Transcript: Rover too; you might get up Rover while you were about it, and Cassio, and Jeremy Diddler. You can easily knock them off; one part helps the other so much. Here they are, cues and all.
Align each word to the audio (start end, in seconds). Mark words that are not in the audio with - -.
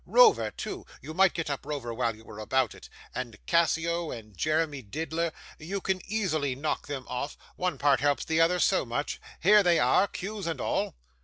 Rover 0.07 0.49
too; 0.49 0.87
you 0.99 1.13
might 1.13 1.35
get 1.35 1.51
up 1.51 1.63
Rover 1.63 1.93
while 1.93 2.15
you 2.15 2.23
were 2.23 2.39
about 2.39 2.73
it, 2.73 2.89
and 3.13 3.37
Cassio, 3.45 4.09
and 4.09 4.35
Jeremy 4.35 4.81
Diddler. 4.81 5.31
You 5.59 5.79
can 5.79 6.01
easily 6.07 6.55
knock 6.55 6.87
them 6.87 7.05
off; 7.07 7.37
one 7.55 7.77
part 7.77 7.99
helps 7.99 8.25
the 8.25 8.41
other 8.41 8.57
so 8.57 8.83
much. 8.83 9.21
Here 9.41 9.61
they 9.61 9.77
are, 9.77 10.07
cues 10.07 10.47
and 10.47 10.59
all. 10.59 10.95